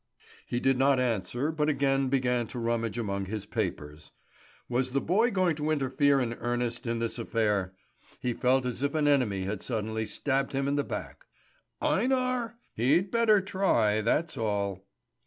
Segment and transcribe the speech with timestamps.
[0.47, 4.09] He did not answer, but again began to rummage among his papers.
[4.67, 7.75] Was the boy going to interfere in earnest in this affair?
[8.19, 11.25] He felt as if an enemy had suddenly stabbed him in the back.
[11.83, 12.55] Einar?
[12.73, 14.87] He'd better try, that's all.